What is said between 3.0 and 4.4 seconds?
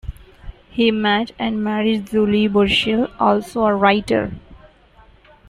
also a writer.